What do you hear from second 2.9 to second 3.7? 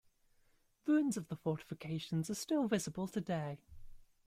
today.